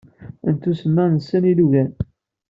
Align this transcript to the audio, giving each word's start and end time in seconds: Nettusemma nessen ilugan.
Nettusemma 0.47 1.03
nessen 1.07 1.43
ilugan. 1.51 1.91